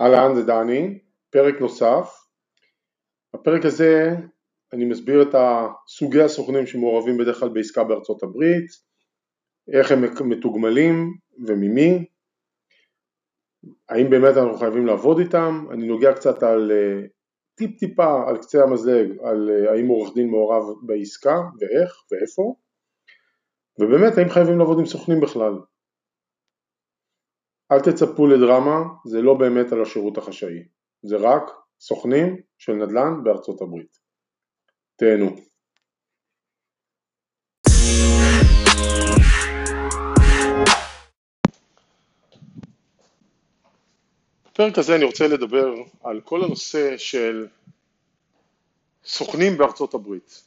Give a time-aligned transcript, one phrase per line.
[0.00, 0.98] אהלן, זה דני,
[1.30, 2.26] פרק נוסף.
[3.34, 4.10] בפרק הזה
[4.72, 5.34] אני מסביר את
[5.88, 8.66] סוגי הסוכנים שמעורבים בדרך כלל בעסקה בארצות הברית,
[9.72, 11.14] איך הם מתוגמלים
[11.46, 12.04] וממי,
[13.88, 17.06] האם באמת אנחנו חייבים לעבוד איתם, אני נוגע קצת על אה,
[17.54, 22.54] טיפ טיפה על קצה המזלג על אה, האם עורך דין מעורב בעסקה ואיך ואיפה,
[23.80, 25.52] ובאמת האם חייבים לעבוד עם סוכנים בכלל.
[27.72, 30.64] אל תצפו לדרמה, זה לא באמת על השירות החשאי,
[31.02, 31.42] זה רק
[31.80, 33.98] סוכנים של נדל"ן בארצות הברית.
[34.96, 35.36] תהנו.
[44.46, 47.46] בפרק הזה אני רוצה לדבר על כל הנושא של
[49.04, 50.42] סוכנים בארצות הברית,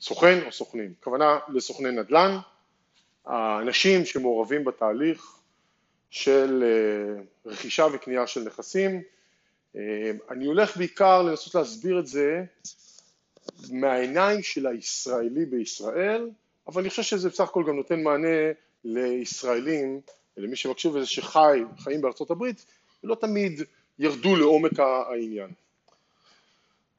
[0.00, 2.36] סוכן או סוכנים, הכוונה לסוכני נדל"ן,
[3.24, 5.41] האנשים שמעורבים בתהליך
[6.12, 9.02] של אה, רכישה וקנייה של נכסים.
[9.76, 12.44] אה, אני הולך בעיקר לנסות להסביר את זה
[13.70, 16.30] מהעיניים של הישראלי בישראל,
[16.66, 18.52] אבל אני חושב שזה בסך הכל גם נותן מענה
[18.84, 20.00] לישראלים,
[20.36, 22.64] למי שמקשיב לזה שחי, חיים בארצות הברית,
[23.04, 23.60] ולא תמיד
[23.98, 25.50] ירדו לעומק העניין.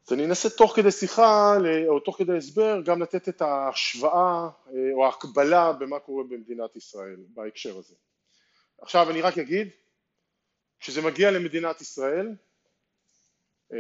[0.08, 4.80] אז אני אנסה תוך כדי שיחה או תוך כדי הסבר גם לתת את ההשוואה אה,
[4.94, 7.94] או ההקבלה במה קורה במדינת ישראל בהקשר הזה.
[8.84, 9.68] עכשיו אני רק אגיד,
[10.80, 12.36] כשזה מגיע למדינת ישראל,
[13.74, 13.78] אה,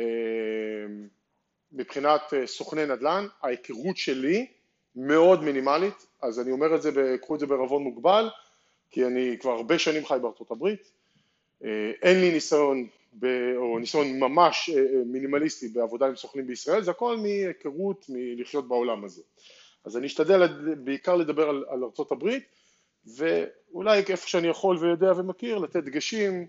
[1.71, 4.47] מבחינת אה, סוכני נדל"ן, ההיכרות שלי
[4.95, 8.29] מאוד מינימלית, אז אני אומר את זה, קחו את זה בערבון מוגבל,
[8.89, 10.91] כי אני כבר הרבה שנים חי בארצות הברית,
[11.63, 12.87] אה, אין לי ניסיון,
[13.19, 14.69] ב, או ניסיון ממש
[15.05, 19.21] מינימליסטי בעבודה עם סוכנים בישראל, זה הכל מהיכרות מלחיות בעולם הזה.
[19.85, 22.62] אז אני אשתדל בעיקר לדבר על, על ארצות הברית,
[23.05, 26.47] ואולי איפה שאני יכול ויודע ומכיר לתת דגשים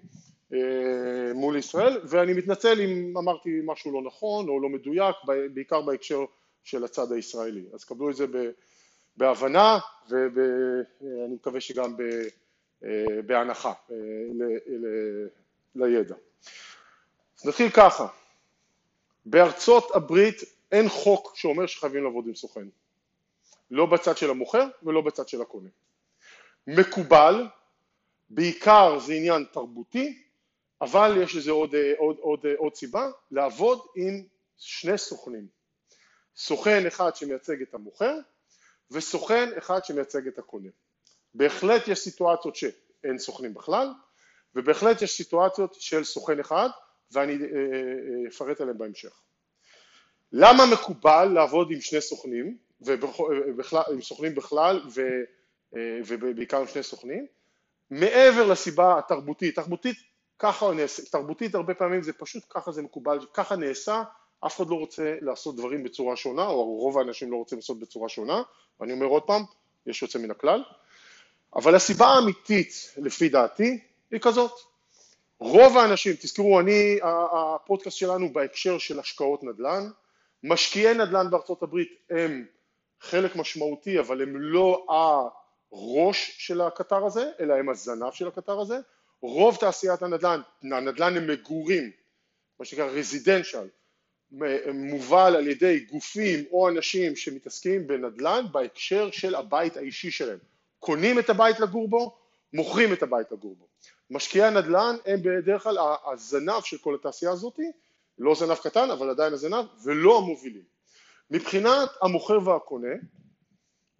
[0.52, 5.16] אה, מול ישראל ואני מתנצל אם אמרתי משהו לא נכון או לא מדויק
[5.54, 6.24] בעיקר בהקשר
[6.64, 8.26] של הצד הישראלי אז קבלו את זה
[9.16, 9.78] בהבנה
[10.10, 11.96] ואני מקווה שגם
[12.84, 13.96] אה, בהנחה אה,
[15.74, 16.14] לידע.
[17.38, 18.06] אז נתחיל ככה,
[19.26, 20.42] בארצות הברית
[20.72, 22.66] אין חוק שאומר שחייבים לעבוד עם סוכן,
[23.70, 25.68] לא בצד של המוכר ולא בצד של הקונה.
[26.66, 27.46] מקובל,
[28.30, 30.22] בעיקר זה עניין תרבותי,
[30.80, 34.22] אבל יש לזה עוד, עוד, עוד, עוד סיבה, לעבוד עם
[34.58, 35.46] שני סוכנים.
[36.36, 38.18] סוכן אחד שמייצג את המוכר
[38.90, 40.68] וסוכן אחד שמייצג את הקונה.
[41.34, 43.88] בהחלט יש סיטואציות שאין סוכנים בכלל
[44.54, 46.68] ובהחלט יש סיטואציות של סוכן אחד
[47.10, 49.20] ואני אה, אה, אפרט עליהם בהמשך.
[50.32, 55.04] למה מקובל לעבוד עם שני סוכנים, ובכלל, עם סוכנים בכלל אה,
[56.06, 57.26] ובעיקר עם שני סוכנים,
[57.90, 59.96] מעבר לסיבה התרבותית, תרבותית
[60.38, 64.02] ככה נעשה, תרבותית הרבה פעמים זה פשוט ככה זה מקובל, ככה נעשה,
[64.46, 68.08] אף אחד לא רוצה לעשות דברים בצורה שונה, או רוב האנשים לא רוצים לעשות בצורה
[68.08, 68.42] שונה,
[68.80, 69.42] ואני אומר עוד פעם,
[69.86, 70.64] יש יוצא מן הכלל,
[71.56, 73.78] אבל הסיבה האמיתית לפי דעתי
[74.10, 74.52] היא כזאת,
[75.38, 76.98] רוב האנשים, תזכרו אני,
[77.32, 79.90] הפודקאסט שלנו בהקשר של השקעות נדל"ן,
[80.42, 82.46] משקיעי נדל"ן בארצות הברית הם
[83.00, 84.86] חלק משמעותי אבל הם לא
[85.74, 88.78] הראש של הקטר הזה, אלא הם הזנב של הקטר הזה,
[89.20, 91.90] רוב תעשיית הנדל"ן, הנדל"ן למגורים,
[92.58, 93.68] מה שנקרא רזידנציאל,
[94.74, 100.38] מובל על ידי גופים או אנשים שמתעסקים בנדל"ן בהקשר של הבית האישי שלהם.
[100.78, 102.16] קונים את הבית לגור בו,
[102.52, 103.66] מוכרים את הבית לגור בו.
[104.10, 105.78] משקיעי הנדל"ן הם בדרך כלל
[106.12, 107.58] הזנב של כל התעשייה הזאת,
[108.18, 110.64] לא זנב קטן אבל עדיין הזנב, ולא המובילים.
[111.30, 112.94] מבחינת המוכר והקונה,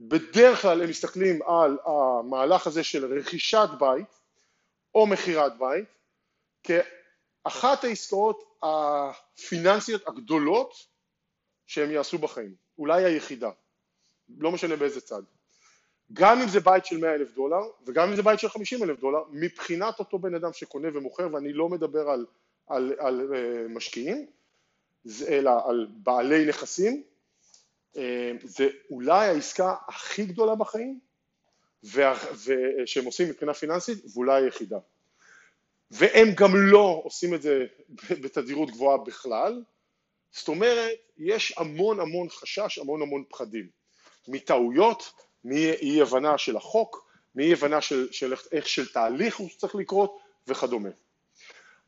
[0.08, 4.06] בדרך כלל הם מסתכלים על המהלך הזה של רכישת בית
[4.94, 5.84] או מכירת בית
[6.62, 10.74] כאחת העסקאות הפיננסיות הגדולות
[11.66, 13.50] שהם יעשו בחיים, אולי היחידה,
[14.38, 15.22] לא משנה באיזה צד.
[16.12, 19.00] גם אם זה בית של 100 אלף דולר וגם אם זה בית של 50 אלף
[19.00, 22.26] דולר, מבחינת אותו בן אדם שקונה ומוכר, ואני לא מדבר על,
[22.66, 24.26] על, על, על אה, משקיעים,
[25.28, 27.02] אלא על בעלי נכסים,
[28.42, 30.98] זה אולי העסקה הכי גדולה בחיים
[32.86, 34.78] שהם עושים מבחינה פיננסית ואולי היחידה.
[35.90, 37.66] והם גם לא עושים את זה
[38.10, 39.62] בתדירות גבוהה בכלל,
[40.32, 43.68] זאת אומרת יש המון המון חשש, המון המון פחדים,
[44.28, 45.12] מטעויות,
[45.44, 50.88] מאי הבנה של החוק, מאי הבנה של, של איך של תהליך הוא צריך לקרות וכדומה.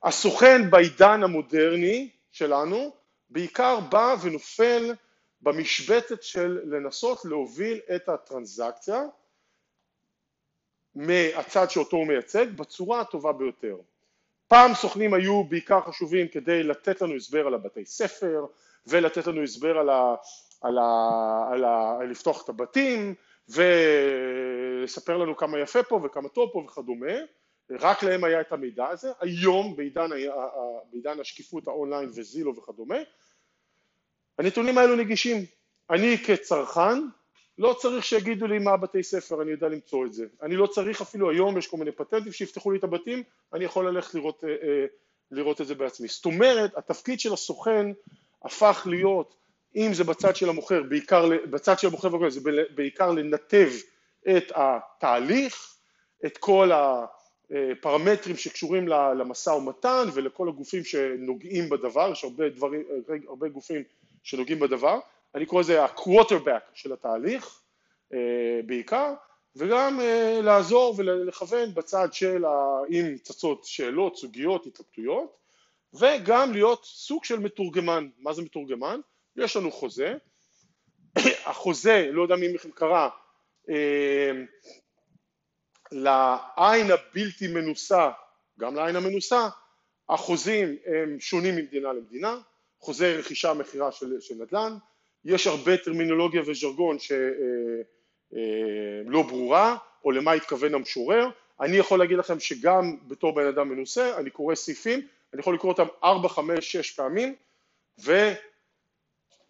[0.02, 2.92] הסוכן בעידן המודרני שלנו
[3.30, 4.94] בעיקר בא ונופל
[5.42, 9.02] במשבצת של לנסות להוביל את הטרנזקציה
[10.94, 13.76] מהצד שאותו הוא מייצג בצורה הטובה ביותר.
[14.48, 18.46] פעם סוכנים היו בעיקר חשובים כדי לתת לנו הסבר על הבתי ספר
[18.86, 20.14] ולתת לנו הסבר על ה...
[20.60, 20.82] על ה...
[21.52, 21.96] על ה...
[22.00, 23.14] על לפתוח את הבתים
[23.48, 27.12] ולספר לנו כמה יפה פה וכמה טוב פה וכדומה,
[27.70, 30.10] רק להם היה את המידע הזה, היום בעידן,
[30.90, 32.96] בעידן השקיפות האונליין וזילו וכדומה,
[34.38, 35.44] הנתונים האלו נגישים,
[35.90, 37.02] אני כצרכן
[37.58, 41.00] לא צריך שיגידו לי מה הבתי ספר, אני יודע למצוא את זה, אני לא צריך
[41.00, 43.22] אפילו היום, יש כל מיני פטנטים שיפתחו לי את הבתים,
[43.52, 44.86] אני יכול ללכת לראות, אה, אה,
[45.30, 47.86] לראות את זה בעצמי, זאת אומרת התפקיד של הסוכן
[48.44, 49.34] הפך להיות
[49.76, 52.40] אם זה בצד של המוכר, בעיקר, בצד של המוכר זה
[52.74, 53.68] בעיקר לנתב
[54.36, 55.76] את התהליך,
[56.26, 62.82] את כל הפרמטרים שקשורים למשא ומתן ולכל הגופים שנוגעים בדבר, יש הרבה, דברים,
[63.28, 63.82] הרבה גופים
[64.26, 64.98] שנוגעים בדבר,
[65.34, 67.60] אני קורא לזה ה-quarterback של התהליך
[68.12, 69.14] אה, בעיקר,
[69.56, 72.44] וגם אה, לעזור ולכוון בצד של
[72.90, 75.36] אם צצות שאלות, סוגיות, התלבטויות,
[75.94, 79.00] וגם להיות סוג של מתורגמן, מה זה מתורגמן?
[79.36, 80.14] יש לנו חוזה,
[81.46, 83.08] החוזה, לא יודע מי מכם קרא,
[83.70, 84.32] אה,
[85.92, 88.10] לעין הבלתי מנוסה,
[88.60, 89.48] גם לעין המנוסה,
[90.08, 92.38] החוזים הם שונים ממדינה למדינה,
[92.80, 94.76] חוזה רכישה מכירה של, של נדל"ן,
[95.24, 97.16] יש הרבה טרמינולוגיה וז'רגון שלא
[98.36, 101.28] אה, אה, ברורה, או למה התכוון המשורר,
[101.60, 105.72] אני יכול להגיד לכם שגם בתור בן אדם מנוסה, אני קורא סעיפים, אני יכול לקרוא
[105.72, 107.34] אותם 4, 5, 6 פעמים,
[108.04, 108.32] ו...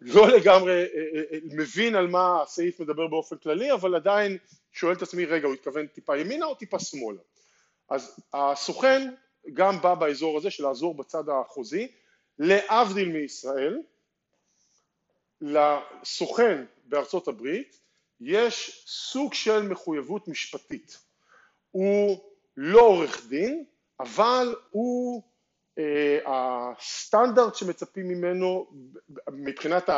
[0.01, 4.37] לא לגמרי אה, מבין על מה הסעיף מדבר באופן כללי, אבל עדיין
[4.73, 7.19] שואל את עצמי, רגע, הוא התכוון טיפה ימינה או טיפה שמאלה?
[7.89, 9.13] אז הסוכן
[9.53, 11.87] גם בא באזור הזה של לעזור בצד החוזי,
[12.39, 13.81] להבדיל מישראל,
[15.41, 17.79] לסוכן בארצות הברית
[18.21, 20.97] יש סוג של מחויבות משפטית.
[21.71, 22.19] הוא
[22.57, 23.65] לא עורך דין,
[23.99, 25.23] אבל הוא
[25.77, 28.67] אה, הסטנדרט שמצפים ממנו
[29.31, 29.89] מבחינת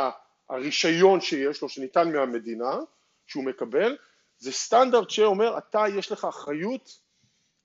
[0.48, 2.78] הרישיון שיש לו, שניתן מהמדינה,
[3.26, 3.96] שהוא מקבל,
[4.38, 6.98] זה סטנדרט שאומר אתה יש לך אחריות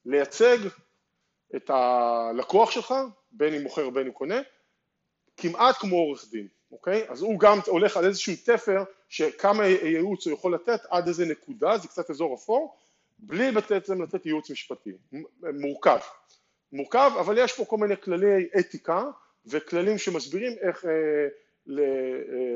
[0.06, 0.58] לייצג
[1.56, 2.94] את הלקוח שלך,
[3.32, 4.42] בין אם מוכר ובין אם קונה,
[5.38, 7.06] כמעט כמו עורך דין, אוקיי?
[7.10, 11.78] אז הוא גם הולך על איזשהו תפר שכמה ייעוץ הוא יכול לתת עד איזה נקודה,
[11.78, 12.76] זה קצת אזור אפור,
[13.20, 14.92] בלי בעצם לתת ייעוץ משפטי,
[15.60, 16.00] מורכב.
[16.72, 19.04] מורכב, אבל יש פה כל מיני כללי אתיקה
[19.46, 20.92] וכללים שמסבירים איך אה,
[21.66, 21.86] ל, אה,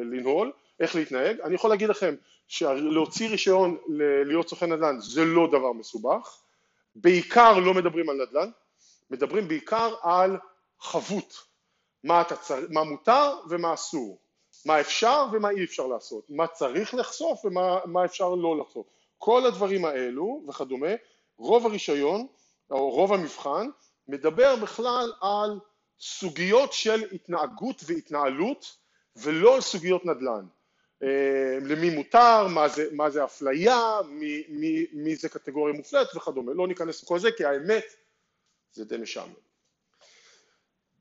[0.03, 1.41] לנהול, איך להתנהג.
[1.41, 2.15] אני יכול להגיד לכם
[2.47, 3.77] שלהוציא רישיון
[4.25, 6.41] להיות סוכן נדל"ן זה לא דבר מסובך,
[6.95, 8.49] בעיקר לא מדברים על נדל"ן,
[9.09, 10.37] מדברים בעיקר על
[10.79, 11.48] חבות,
[12.03, 12.59] מה, צר...
[12.69, 14.19] מה מותר ומה אסור,
[14.65, 18.87] מה אפשר ומה אי אפשר לעשות, מה צריך לחשוף ומה אפשר לא לחשוף.
[19.17, 20.87] כל הדברים האלו וכדומה,
[21.37, 22.27] רוב הרישיון
[22.71, 23.69] או רוב המבחן
[24.07, 25.59] מדבר בכלל על
[25.99, 28.75] סוגיות של התנהגות והתנהלות
[29.15, 30.45] ולא על סוגיות נדל"ן.
[31.03, 36.53] אה, למי מותר, מה זה, מה זה אפליה, מי, מי, מי זה קטגוריה מופלט וכדומה.
[36.53, 37.85] לא ניכנס לכל זה כי האמת
[38.71, 39.48] זה די משעמם.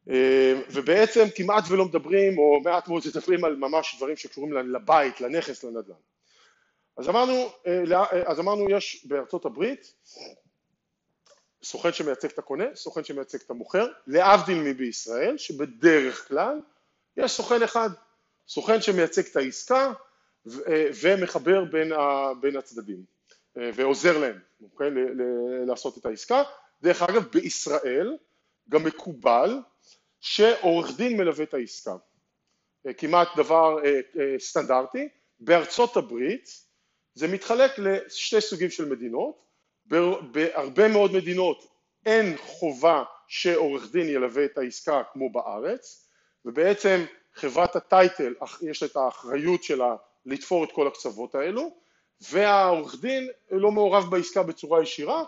[0.09, 5.65] אה, ובעצם כמעט ולא מדברים, או מעט מאוד מדברים על ממש דברים שקשורים לבית, לנכס,
[5.65, 5.95] לנדל"ן.
[6.97, 9.95] אז אמרנו, אה, אז אמרנו יש בארצות הברית
[11.63, 16.61] סוכן שמייצג את הקונה, סוכן שמייצג את המוכר, להבדיל מבישראל, שבדרך כלל
[17.17, 17.91] יש סוכן אחד,
[18.49, 19.93] סוכן שמייצג את העסקה
[21.03, 23.05] ומחבר בין, ה, בין הצדדים
[23.57, 24.91] ועוזר להם, אוקיי,
[25.67, 26.43] לעשות את העסקה.
[26.83, 28.17] דרך אגב, בישראל
[28.69, 29.59] גם מקובל
[30.21, 31.97] שעורך דין מלווה את העסקה,
[32.97, 35.09] כמעט דבר אה, אה, סטנדרטי.
[35.41, 36.49] בארצות הברית
[37.15, 39.49] זה מתחלק לשתי סוגים של מדינות,
[40.31, 41.67] בהרבה מאוד מדינות
[42.07, 46.09] אין חובה שעורך דין ילווה את העסקה כמו בארץ
[46.45, 49.97] ובעצם חברת הטייטל יש את האחריות שלה
[50.27, 51.75] לתפור את כל הקצוות האלו
[52.21, 55.25] והעורך דין לא מעורב בעסקה בצורה ישירה.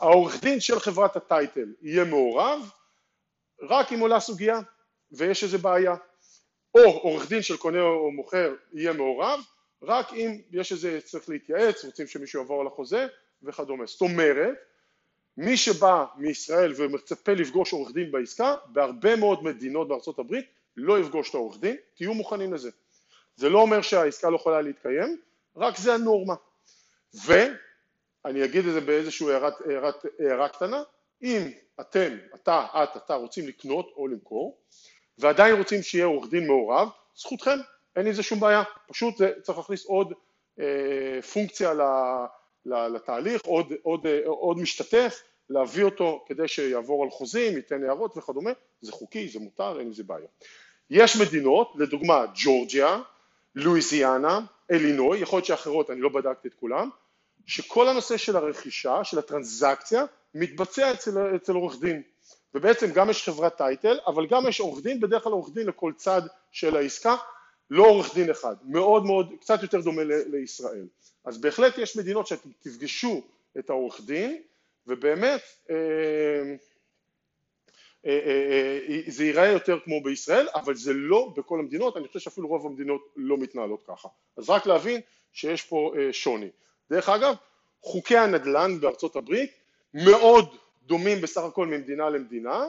[0.00, 2.70] העורך דין של חברת הטייטל יהיה מעורב
[3.62, 4.60] רק אם עולה סוגיה
[5.12, 5.94] ויש איזה בעיה
[6.74, 9.40] או עורך דין של קונה או מוכר יהיה מעורב
[9.82, 13.06] רק אם יש איזה צריך להתייעץ, רוצים שמישהו יעבור על החוזה
[13.42, 13.86] וכדומה.
[13.86, 14.54] זאת אומרת,
[15.36, 20.46] מי שבא מישראל ומצפה לפגוש עורך דין בעסקה, בהרבה מאוד מדינות בארצות הברית
[20.76, 22.70] לא יפגוש את העורך דין, תהיו מוכנים לזה.
[23.36, 25.16] זה לא אומר שהעסקה לא יכולה להתקיים,
[25.56, 26.34] רק זה הנורמה.
[27.26, 29.26] ואני אגיד את זה באיזושהי
[30.18, 30.82] הערה קטנה,
[31.22, 34.58] אם אתם, אתה, את, אתה רוצים לקנות או למכור,
[35.18, 37.58] ועדיין רוצים שיהיה עורך דין מעורב, זכותכם,
[37.96, 40.12] אין עם זה שום בעיה, פשוט זה צריך להכניס עוד
[40.60, 41.72] אה, פונקציה
[42.66, 48.92] לתהליך, עוד, עוד, עוד משתתף, להביא אותו כדי שיעבור על חוזים, ייתן הערות וכדומה, זה
[48.92, 50.26] חוקי, זה מותר, אין עם זה בעיה.
[50.90, 53.00] יש מדינות, לדוגמה ג'ורג'יה,
[53.54, 54.40] לואיזיאנה,
[54.70, 56.90] אלינוי, יכול להיות שאחרות, אני לא בדקתי את כולם,
[57.46, 60.04] שכל הנושא של הרכישה, של הטרנזקציה,
[60.38, 62.02] מתבצע אצל, אצל עורך דין.
[62.54, 65.92] ובעצם גם יש חברת טייטל, אבל גם יש עורך דין, בדרך כלל עורך דין לכל
[65.96, 67.16] צד של העסקה,
[67.70, 70.86] לא עורך דין אחד, מאוד מאוד, קצת יותר דומה ל- לישראל.
[71.24, 73.22] אז בהחלט יש מדינות שאתם תפגשו
[73.58, 74.42] את העורך דין,
[74.86, 75.40] ובאמת
[75.70, 75.76] אה,
[78.06, 82.48] אה, אה, זה ייראה יותר כמו בישראל, אבל זה לא בכל המדינות, אני חושב שאפילו
[82.48, 84.08] רוב המדינות לא מתנהלות ככה.
[84.36, 85.00] אז רק להבין
[85.32, 86.48] שיש פה שוני.
[86.90, 87.34] דרך אגב,
[87.82, 89.50] חוקי הנדל"ן בארצות הברית
[89.94, 92.64] מאוד דומים בסך הכל ממדינה למדינה,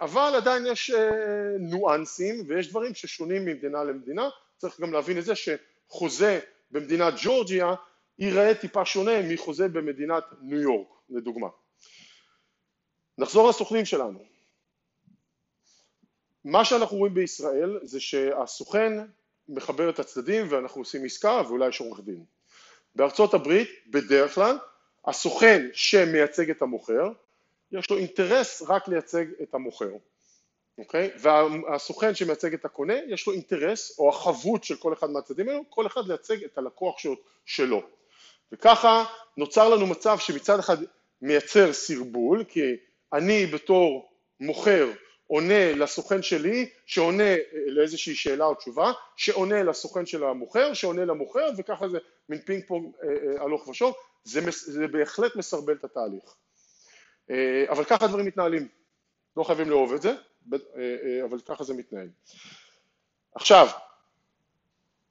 [0.00, 0.90] אבל עדיין יש
[1.60, 7.74] ניואנסים ויש דברים ששונים ממדינה למדינה, צריך גם להבין את זה שחוזה במדינת ג'ורג'יה
[8.18, 11.48] ייראה טיפה שונה מחוזה במדינת ניו יורק, לדוגמה.
[13.18, 14.24] נחזור לסוכנים שלנו.
[16.44, 18.92] מה שאנחנו רואים בישראל זה שהסוכן
[19.48, 22.24] מחבר את הצדדים ואנחנו עושים עסקה ואולי יש עורך דין.
[22.94, 24.58] בארצות הברית בדרך כלל
[25.08, 27.08] הסוכן שמייצג את המוכר
[27.72, 29.90] יש לו אינטרס רק לייצג את המוכר,
[30.78, 31.10] אוקיי?
[31.18, 35.86] והסוכן שמייצג את הקונה יש לו אינטרס או החבות של כל אחד מהצדדים האלו, כל
[35.86, 36.96] אחד לייצג את הלקוח
[37.46, 37.82] שלו.
[38.52, 39.04] וככה
[39.36, 40.76] נוצר לנו מצב שמצד אחד
[41.22, 42.76] מייצר סרבול כי
[43.12, 44.10] אני בתור
[44.40, 44.90] מוכר
[45.26, 51.50] עונה לסוכן שלי, שעונה אה, לאיזושהי שאלה או תשובה, שעונה לסוכן של המוכר, שעונה למוכר,
[51.58, 51.98] וככה זה
[52.28, 53.94] מין פינג פונג אה, אה, הלוך ושוב,
[54.24, 56.34] זה, זה בהחלט מסרבל את התהליך.
[57.68, 58.68] אבל ככה הדברים מתנהלים,
[59.36, 60.14] לא חייבים לאהוב את זה,
[61.24, 62.08] אבל ככה זה מתנהל.
[63.34, 63.66] עכשיו,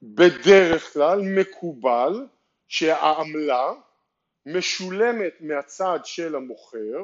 [0.01, 2.27] בדרך כלל מקובל
[2.67, 3.71] שהעמלה
[4.45, 7.01] משולמת מהצד של המוכר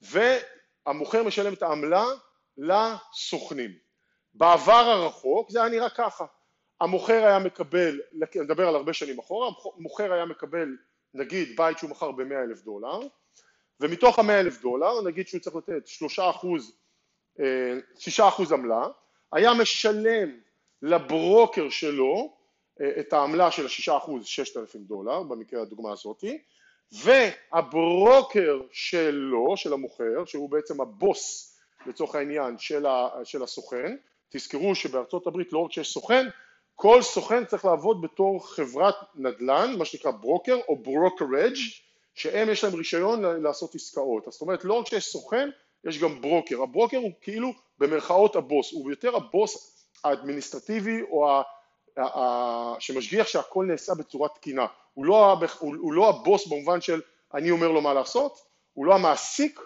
[0.00, 2.04] והמוכר משלם את העמלה
[2.58, 3.78] לסוכנים.
[4.34, 6.26] בעבר הרחוק זה היה נראה ככה,
[6.80, 10.76] המוכר היה מקבל, אני מדבר על הרבה שנים אחורה, המוכר היה מקבל
[11.14, 13.00] נגיד בית שהוא מכר ב-100 אלף דולר
[13.80, 16.72] ומתוך ה-100 אלף דולר נגיד שהוא צריך לתת 3 אחוז,
[17.98, 18.86] 6 אה, אחוז עמלה,
[19.32, 20.28] היה משלם
[20.82, 22.36] לברוקר שלו
[22.80, 26.38] אה, את העמלה של ה-6 אחוז, 6,000 דולר במקרה הדוגמה הזאתי
[26.92, 31.54] והברוקר שלו, של המוכר, שהוא בעצם הבוס
[31.86, 33.96] לצורך העניין של, הסוכן,
[34.28, 36.26] תזכרו שבארצות הברית לא רק שיש סוכן,
[36.80, 41.56] כל סוכן צריך לעבוד בתור חברת נדל"ן, מה שנקרא ברוקר או brokerage
[42.14, 45.48] שהם יש להם רישיון לעשות עסקאות, זאת אומרת לא רק שיש סוכן,
[45.84, 51.42] יש גם ברוקר, הברוקר הוא כאילו במרכאות הבוס, הוא יותר הבוס האדמיניסטרטיבי או ה,
[52.00, 57.00] ה, שמשגיח שהכל נעשה בצורה תקינה, הוא לא, הוא, הוא לא הבוס במובן של
[57.34, 58.38] אני אומר לו מה לעשות,
[58.72, 59.60] הוא לא המעסיק,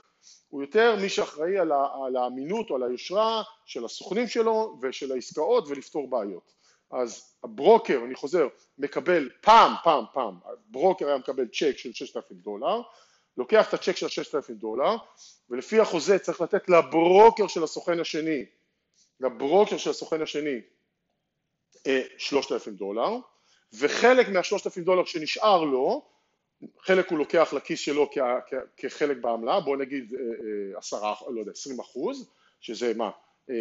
[0.49, 5.13] הוא יותר מי שאחראי על, ה, על האמינות או על היושרה של הסוכנים שלו ושל
[5.13, 6.62] העסקאות ולפתור בעיות.
[6.93, 12.83] אז הברוקר, אני חוזר, מקבל פעם, פעם, פעם, ברוקר היה מקבל צ'ק של 6,000 דולר,
[13.37, 14.97] לוקח את הצ'ק של 6,000 דולר
[15.51, 18.45] ולפי החוזה צריך לתת לברוקר של הסוכן השני,
[19.21, 20.61] לברוקר של הסוכן השני
[22.19, 23.17] 3,000 אה, דולר
[23.73, 26.03] וחלק מהשלושת אלפים דולר שנשאר לו,
[26.81, 28.19] חלק הוא לוקח לכיס שלו כ-
[28.49, 32.31] כ- כחלק בעמלה, בוא נגיד אה, אה, עשרה, לא יודע, עשרים אחוז,
[32.61, 33.11] שזה מה,
[33.51, 33.55] אה,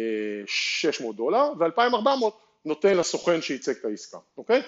[0.46, 4.62] שש מאות דולר, ואלפיים ארבע מאות נותן לסוכן שייצג את העסקה, אוקיי?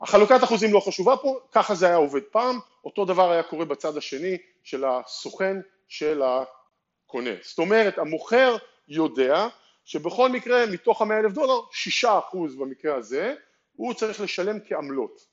[0.00, 3.96] החלוקת אחוזים לא חשובה פה, ככה זה היה עובד פעם, אותו דבר היה קורה בצד
[3.96, 5.56] השני של הסוכן
[5.88, 7.30] של הקונה.
[7.42, 8.56] זאת אומרת, המוכר
[8.88, 9.48] יודע
[9.84, 13.34] שבכל מקרה מתוך המאה אלף דולר, שישה אחוז במקרה הזה,
[13.72, 15.26] הוא צריך לשלם כעמלות.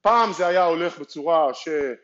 [0.00, 1.94] פעם זה היה הולך בצורה שהוא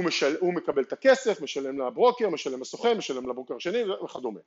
[0.00, 4.40] אה, משל, מקבל את הכסף, משלם לברוקר, משלם לסוכן, משלם לברוקר השני וכדומה.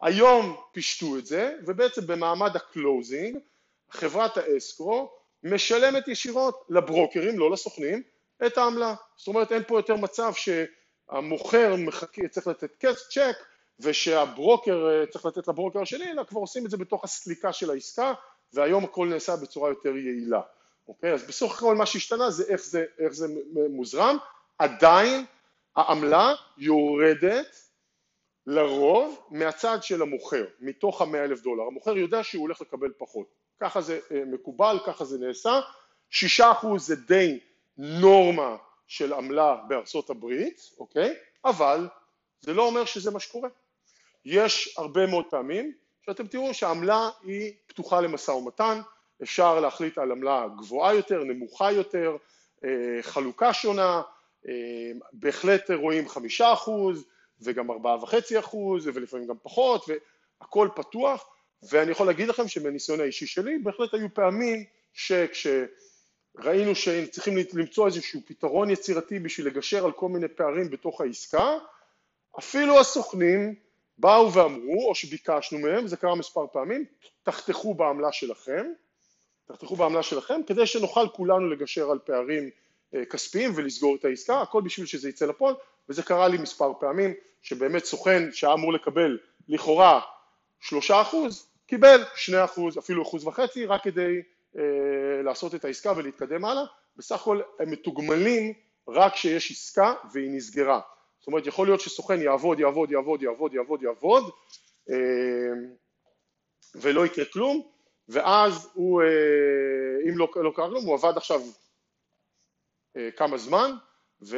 [0.00, 3.38] היום פישטו את זה, ובעצם במעמד ה closing,
[3.90, 5.10] חברת ה escrow
[5.42, 8.02] משלמת ישירות לברוקרים, לא לסוכנים,
[8.46, 8.94] את העמלה.
[9.16, 13.36] זאת אומרת אין פה יותר מצב שהמוכר מחכה, צריך לתת צ'ק
[13.80, 18.12] ושהברוקר אה, צריך לתת לברוקר השני, אלא כבר עושים את זה בתוך הסליקה של העסקה
[18.52, 20.40] והיום הכל נעשה בצורה יותר יעילה,
[20.88, 21.12] אוקיי?
[21.12, 23.26] אז בסוף הכל מה שהשתנה זה איך זה, איך זה
[23.70, 24.16] מוזרם,
[24.58, 25.24] עדיין
[25.76, 27.56] העמלה יורדת
[28.46, 33.26] לרוב מהצד של המוכר, מתוך המאה אלף דולר, המוכר יודע שהוא הולך לקבל פחות,
[33.60, 35.60] ככה זה אה, מקובל, ככה זה נעשה,
[36.10, 37.38] שישה אחוז זה די
[37.76, 38.56] נורמה
[38.86, 41.14] של עמלה בארצות הברית, אוקיי?
[41.44, 41.88] אבל
[42.40, 43.48] זה לא אומר שזה מה שקורה.
[44.24, 45.72] יש הרבה מאוד פעמים
[46.06, 48.80] שאתם תראו שהעמלה היא פתוחה למשא ומתן,
[49.22, 52.16] אפשר להחליט על עמלה גבוהה יותר, נמוכה יותר,
[52.64, 54.02] אה, חלוקה שונה,
[55.12, 57.04] בהחלט רואים חמישה אחוז
[57.40, 59.84] וגם ארבעה וחצי אחוז ולפעמים גם פחות
[60.40, 61.28] והכל פתוח.
[61.70, 68.70] ואני יכול להגיד לכם שמניסיון האישי שלי בהחלט היו פעמים שכשראינו שצריכים למצוא איזשהו פתרון
[68.70, 71.58] יצירתי בשביל לגשר על כל מיני פערים בתוך העסקה
[72.38, 73.54] אפילו הסוכנים
[73.98, 76.84] באו ואמרו, או שביקשנו מהם, זה קרה מספר פעמים,
[77.22, 78.66] תחתכו בעמלה שלכם,
[79.48, 82.50] תחתכו בעמלה שלכם, כדי שנוכל כולנו לגשר על פערים
[83.10, 85.54] כספיים ולסגור את העסקה, הכל בשביל שזה יצא לפועל,
[85.88, 89.18] וזה קרה לי מספר פעמים, שבאמת סוכן שהיה אמור לקבל
[89.48, 90.00] לכאורה
[90.60, 94.22] שלושה אחוז, קיבל שני אחוז, אפילו אחוז וחצי, רק כדי
[94.58, 96.62] אה, לעשות את העסקה ולהתקדם הלאה,
[96.96, 98.52] בסך הכל הם מתוגמלים
[98.88, 100.80] רק כשיש עסקה והיא נסגרה.
[101.20, 104.30] זאת אומרת יכול להיות שסוכן יעבוד, יעבוד, יעבוד, יעבוד, יעבוד, יעבוד
[104.90, 104.96] אה,
[106.74, 107.62] ולא יקרה כלום
[108.08, 109.06] ואז הוא, אה,
[110.08, 111.46] אם לא, לא קרה כלום, הוא עבד עכשיו אה,
[113.16, 113.76] כמה זמן
[114.20, 114.32] ולא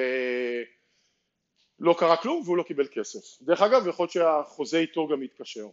[1.99, 3.42] קרה כלום והוא לא קיבל כסף.
[3.42, 5.66] דרך אגב יכול להיות שהחוזה איתו גם התקשר,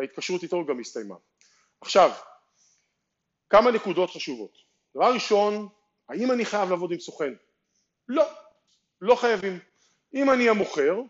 [0.00, 1.14] ההתקשרות איתו גם הסתיימה.
[1.80, 2.10] עכשיו,
[3.50, 4.52] כמה נקודות חשובות.
[4.94, 5.68] דבר ראשון,
[6.08, 7.32] האם אני חייב לעבוד עם סוכן?
[8.08, 8.24] לא,
[9.00, 9.58] לא חייבים.
[10.14, 11.00] אם אני המוכר,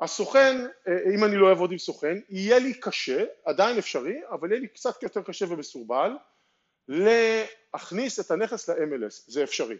[0.00, 4.60] הסוכן, אה, אם אני לא אעבוד עם סוכן, יהיה לי קשה, עדיין אפשרי, אבל יהיה
[4.60, 6.12] לי קצת יותר קשה ומסורבל,
[6.88, 9.76] להכניס את הנכס ל-MLS, זה אפשרי.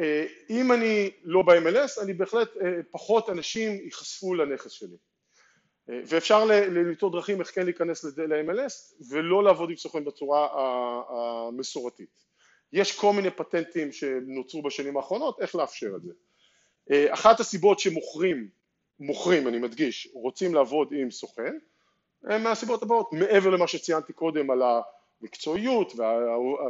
[0.00, 4.96] אה, אם אני לא ב-MLS, אני בהחלט, אה, פחות אנשים ייחשפו לנכס שלי.
[5.88, 10.48] ואפשר למצוא דרכים איך כן להיכנס ל-MLS ולא לעבוד עם סוכן בצורה
[11.08, 12.22] המסורתית.
[12.72, 16.12] יש כל מיני פטנטים שנוצרו בשנים האחרונות איך לאפשר את זה.
[16.90, 18.48] אה, אחת הסיבות שמוכרים,
[19.00, 21.58] מוכרים אני מדגיש, רוצים לעבוד עם סוכן,
[22.24, 24.62] הם מהסיבות הבאות, מעבר למה שציינתי קודם על
[25.22, 25.92] המקצועיות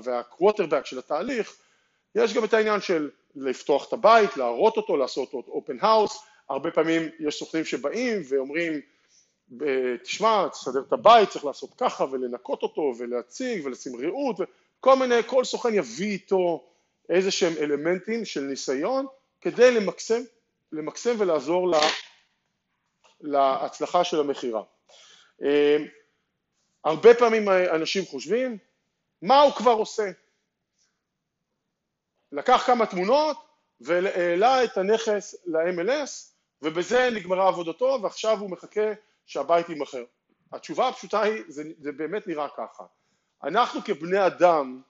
[0.03, 1.57] והקווטרבק של התהליך,
[2.15, 6.71] יש גם את העניין של לפתוח את הבית, להראות אותו, לעשות עוד אופן האוס, הרבה
[6.71, 8.81] פעמים יש סוכנים שבאים ואומרים
[10.03, 14.37] תשמע, תסדר את הבית, צריך לעשות ככה ולנקות אותו ולהציג ולשים ריהוט,
[14.81, 16.65] כל מיני, כל סוכן יביא איתו
[17.09, 19.07] איזה שהם אלמנטים של ניסיון
[19.41, 20.23] כדי למקסם,
[20.73, 21.81] למקסם ולעזור לה,
[23.21, 24.63] להצלחה של המכירה.
[26.87, 28.59] הרבה פעמים אנשים חושבים,
[29.23, 30.11] מה הוא כבר עושה?
[32.33, 33.37] לקח כמה תמונות
[33.81, 38.93] והעלה את הנכס ל-MLS ובזה נגמרה עבודתו ועכשיו הוא מחכה
[39.27, 40.05] שהבית יימכר.
[40.53, 42.85] התשובה הפשוטה היא, זה, זה באמת נראה ככה.
[43.45, 44.81] אנחנו כבני אדם,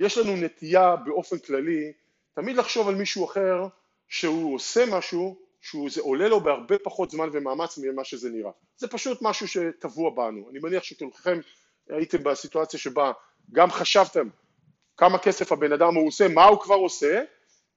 [0.00, 1.92] יש לנו נטייה באופן כללי
[2.34, 3.66] תמיד לחשוב על מישהו אחר
[4.08, 8.50] שהוא עושה משהו שזה עולה לו בהרבה פחות זמן ומאמץ ממה שזה נראה.
[8.76, 10.50] זה פשוט משהו שטבוע בנו.
[10.50, 11.40] אני מניח שכולכם
[11.88, 13.12] הייתם בסיטואציה שבה
[13.52, 14.28] גם חשבתם
[14.96, 17.22] כמה כסף הבן אדם הוא עושה, מה הוא כבר עושה,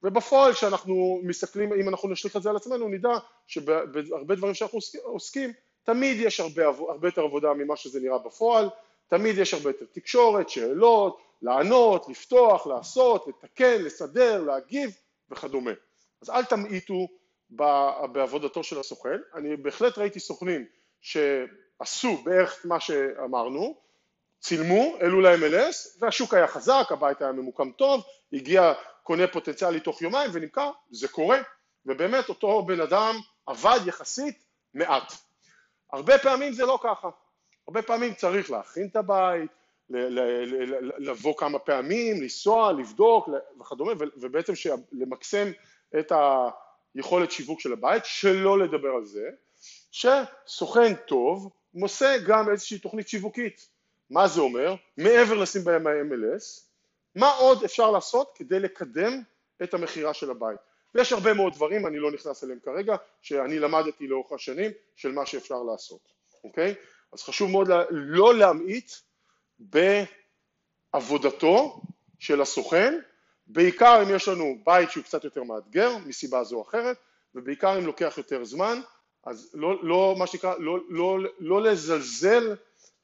[0.02, 5.52] ובפועל כשאנחנו מסתכלים, אם אנחנו נשליך את זה על עצמנו, נדע שבהרבה דברים שאנחנו עוסקים,
[5.82, 8.70] תמיד יש הרבה, הרבה יותר עבודה ממה שזה נראה בפועל,
[9.08, 14.90] תמיד יש הרבה יותר תקשורת, שאלות, לענות, לפתוח, לעשות, לתקן, לסדר, להגיב
[15.30, 15.70] וכדומה.
[16.22, 17.08] אז אל תמעיטו
[18.12, 20.64] בעבודתו של הסוכן, אני בהחלט ראיתי סוכנים
[21.00, 23.84] שעשו בערך מה שאמרנו,
[24.40, 30.30] צילמו, העלו ל-MLS והשוק היה חזק, הבית היה ממוקם טוב, הגיע קונה פוטנציאלי תוך יומיים
[30.34, 31.38] ונמכר, זה קורה,
[31.86, 33.14] ובאמת אותו בן אדם
[33.46, 35.12] עבד יחסית מעט.
[35.92, 37.08] הרבה פעמים זה לא ככה,
[37.68, 39.50] הרבה פעמים צריך להכין את הבית,
[40.98, 43.28] לבוא כמה פעמים, לנסוע, לבדוק
[43.60, 44.52] וכדומה, ובעצם
[44.92, 45.50] למקסם
[45.98, 46.12] את
[46.94, 49.30] היכולת שיווק של הבית, שלא לדבר על זה,
[49.90, 53.68] שסוכן טוב מוסה גם איזושהי תוכנית שיווקית.
[54.10, 54.74] מה זה אומר?
[54.96, 56.60] מעבר לשים בהם ה-MLS,
[57.14, 59.22] מה עוד אפשר לעשות כדי לקדם
[59.62, 60.58] את המכירה של הבית?
[60.94, 65.26] ויש הרבה מאוד דברים, אני לא נכנס אליהם כרגע, שאני למדתי לאורך השנים של מה
[65.26, 66.12] שאפשר לעשות,
[66.44, 66.74] אוקיי?
[67.12, 68.92] אז חשוב מאוד לא להמעיט
[70.92, 71.80] בעבודתו
[72.18, 72.98] של הסוכן
[73.46, 76.96] בעיקר אם יש לנו בית שהוא קצת יותר מאתגר מסיבה זו או אחרת
[77.34, 78.80] ובעיקר אם לוקח יותר זמן
[79.24, 82.56] אז לא, לא מה שנקרא, לא, לא, לא לזלזל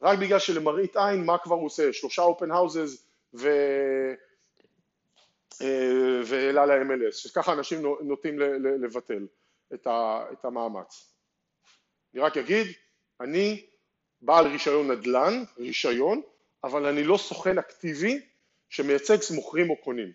[0.03, 3.49] רק בגלל שלמראית עין מה כבר הוא עושה, שלושה אופן האוזז ו...
[5.63, 8.39] אה, והעלה ל-MLS, שככה אנשים נוטים
[8.83, 9.27] לבטל
[9.75, 11.15] את המאמץ.
[12.15, 12.67] אני רק אגיד,
[13.21, 13.67] אני
[14.23, 16.23] בעל רישיון נדל"ן, רישיון,
[16.65, 18.21] אבל אני לא סוכן אקטיבי
[18.69, 20.13] שמייצג מוכרים או קונים.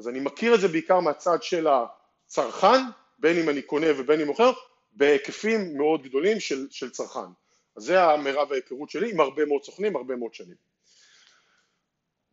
[0.00, 2.82] אז אני מכיר את זה בעיקר מהצד של הצרכן,
[3.18, 4.52] בין אם אני קונה ובין אם מוכר,
[4.92, 7.30] בהיקפים מאוד גדולים של, של צרכן.
[7.76, 10.54] אז זה המרב ההיכרות שלי עם הרבה מאוד סוכנים, הרבה מאוד שנים.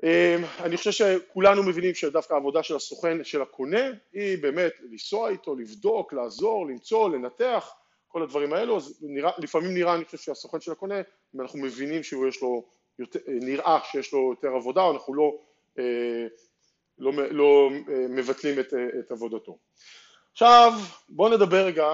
[0.03, 5.55] אמ, אני חושב שכולנו מבינים שדווקא העבודה של הסוכן, של הקונה, היא באמת לנסוע איתו,
[5.55, 7.73] לבדוק, לעזור, למצוא, לנתח,
[8.07, 11.01] כל הדברים האלו, אז נראה, לפעמים נראה, אני חושב שהסוכן של הקונה,
[11.35, 12.65] אם אנחנו מבינים שיש לו,
[12.99, 15.37] יותר, נראה שיש לו יותר עבודה, אנחנו לא,
[15.79, 16.27] אה,
[16.99, 19.57] לא, לא אה, מבטלים את, את עבודתו.
[20.31, 20.71] עכשיו
[21.09, 21.85] בואו נדבר רגע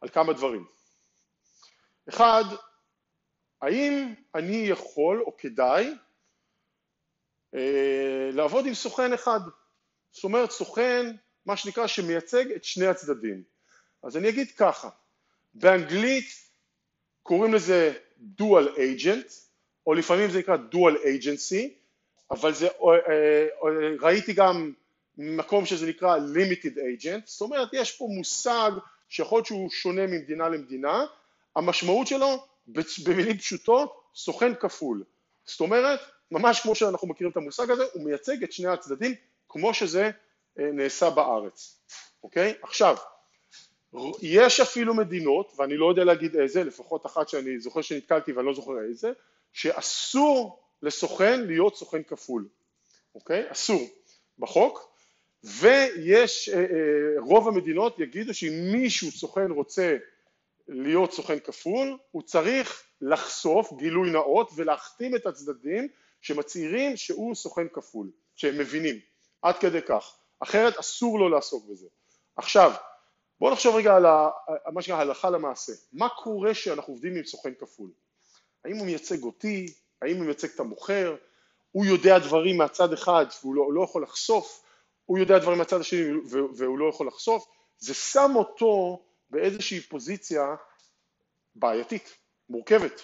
[0.00, 0.64] על כמה דברים.
[2.08, 2.44] אחד,
[3.62, 5.94] האם אני יכול או כדאי
[7.54, 9.40] אה, לעבוד עם סוכן אחד?
[10.10, 11.16] זאת אומרת סוכן,
[11.46, 13.42] מה שנקרא, שמייצג את שני הצדדים.
[14.02, 14.88] אז אני אגיד ככה,
[15.54, 16.28] באנגלית
[17.22, 17.92] קוראים לזה
[18.40, 19.32] dual agent,
[19.86, 21.85] או לפעמים זה נקרא dual agency,
[22.30, 22.92] אבל זה, אה,
[23.62, 24.72] אה, ראיתי גם
[25.18, 28.70] מקום שזה נקרא limited agent, זאת אומרת יש פה מושג
[29.08, 31.04] שיכול להיות שהוא שונה ממדינה למדינה,
[31.56, 32.46] המשמעות שלו
[33.04, 35.04] במילים פשוטות סוכן כפול,
[35.44, 39.14] זאת אומרת ממש כמו שאנחנו מכירים את המושג הזה הוא מייצג את שני הצדדים
[39.48, 40.10] כמו שזה
[40.58, 41.80] אה, נעשה בארץ,
[42.24, 42.54] אוקיי?
[42.62, 42.96] עכשיו
[44.22, 48.54] יש אפילו מדינות, ואני לא יודע להגיד איזה, לפחות אחת שאני זוכר שנתקלתי ואני לא
[48.54, 49.12] זוכר איזה,
[49.52, 52.48] שאסור לסוכן להיות סוכן כפול,
[53.14, 53.52] אוקיי?
[53.52, 53.88] אסור
[54.38, 54.96] בחוק,
[55.44, 59.96] ויש, אה, אה, רוב המדינות יגידו שאם מישהו סוכן רוצה
[60.68, 65.88] להיות סוכן כפול, הוא צריך לחשוף גילוי נאות ולהחתים את הצדדים
[66.20, 68.96] שמצהירים שהוא סוכן כפול, שהם מבינים,
[69.42, 71.86] עד כדי כך, אחרת אסור לו לעסוק בזה.
[72.36, 72.72] עכשיו,
[73.40, 74.06] בואו נחשוב רגע על
[74.72, 77.90] מה שנקרא הלכה למעשה, מה קורה כשאנחנו עובדים עם סוכן כפול?
[78.64, 79.66] האם הוא מייצג אותי?
[80.02, 81.16] האם הוא מייצג את המוכר?
[81.72, 84.62] הוא יודע דברים מהצד אחד והוא לא, לא יכול לחשוף?
[85.04, 86.12] הוא יודע דברים מהצד השני
[86.56, 87.46] והוא לא יכול לחשוף?
[87.78, 90.54] זה שם אותו באיזושהי פוזיציה
[91.54, 92.14] בעייתית,
[92.48, 93.02] מורכבת.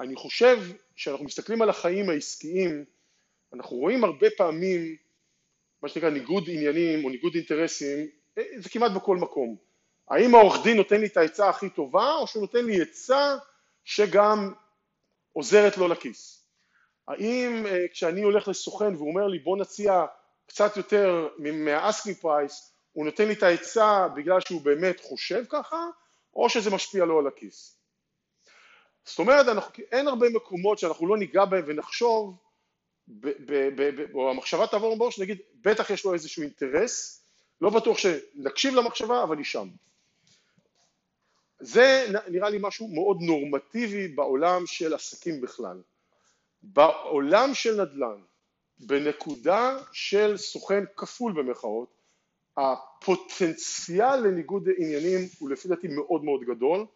[0.00, 0.58] אני חושב
[0.96, 2.84] שאנחנו מסתכלים על החיים העסקיים,
[3.54, 4.96] אנחנו רואים הרבה פעמים
[5.82, 9.56] מה שנקרא ניגוד עניינים או ניגוד אינטרסים, זה כמעט בכל מקום.
[10.08, 13.36] האם העורך דין נותן לי את העצה הכי טובה או שהוא נותן לי עצה
[13.84, 14.52] שגם
[15.34, 16.44] עוזרת לו לכיס?
[17.08, 20.04] האם אה, כשאני הולך לסוכן והוא אומר לי בוא נציע
[20.46, 21.28] קצת יותר
[22.20, 25.86] פרייס, הוא נותן לי את העצה בגלל שהוא באמת חושב ככה,
[26.34, 27.76] או שזה משפיע לו על הכיס.
[29.04, 32.36] זאת אומרת, אנחנו, אין הרבה מקומות שאנחנו לא ניגע בהם ונחשוב,
[33.08, 37.24] ב, ב, ב, ב, או המחשבה תעבור בראש, נגיד, בטח יש לו איזשהו אינטרס,
[37.60, 39.68] לא בטוח שנקשיב למחשבה, אבל היא שם.
[41.60, 45.80] זה נראה לי משהו מאוד נורמטיבי בעולם של עסקים בכלל.
[46.62, 48.20] בעולם של נדל"ן,
[48.78, 51.94] בנקודה של סוכן כפול במרכאות,
[52.56, 56.86] הפוטנציאל לניגוד עניינים הוא לפי דעתי מאוד מאוד גדול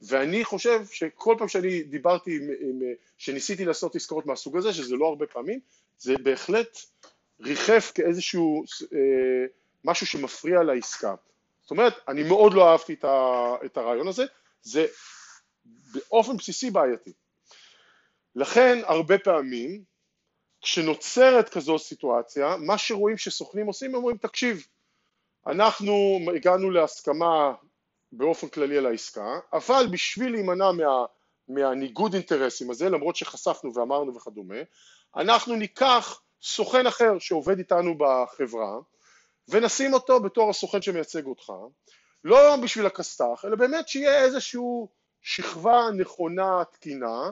[0.00, 2.82] ואני חושב שכל פעם שאני דיברתי, עם, עם,
[3.18, 5.60] שניסיתי לעשות עסקאות מהסוג הזה, שזה לא הרבה פעמים,
[5.98, 6.78] זה בהחלט
[7.40, 9.46] ריחף כאיזשהו אה,
[9.84, 11.14] משהו שמפריע לעסקה.
[11.64, 12.92] זאת אומרת, אני מאוד לא אהבתי
[13.64, 14.24] את, הרעיון הזה,
[14.62, 14.86] זה
[15.64, 17.12] באופן בסיסי בעייתי.
[18.34, 19.84] לכן הרבה פעמים
[20.62, 24.66] כשנוצרת כזו סיטואציה, מה שרואים שסוכנים עושים, הם אומרים תקשיב,
[25.46, 27.54] אנחנו הגענו להסכמה
[28.12, 31.04] באופן כללי על העסקה, אבל בשביל להימנע מה,
[31.48, 34.58] מהניגוד אינטרסים הזה, למרות שחשפנו ואמרנו וכדומה,
[35.16, 38.78] אנחנו ניקח סוכן אחר שעובד איתנו בחברה
[39.48, 41.52] ונשים אותו בתור הסוכן שמייצג אותך,
[42.24, 44.60] לא בשביל הכסת"ח, אלא באמת שיהיה איזושהי
[45.22, 47.30] שכבה נכונה, תקינה,